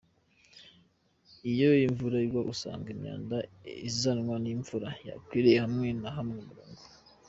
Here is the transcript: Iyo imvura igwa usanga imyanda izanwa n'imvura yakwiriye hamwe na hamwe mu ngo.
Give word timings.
Iyo 1.51 1.69
imvura 1.85 2.17
igwa 2.25 2.41
usanga 2.53 2.87
imyanda 2.95 3.37
izanwa 3.89 4.35
n'imvura 4.43 4.89
yakwiriye 5.07 5.57
hamwe 5.65 5.87
na 6.01 6.09
hamwe 6.17 6.39
mu 6.47 6.55
ngo. 6.63 6.83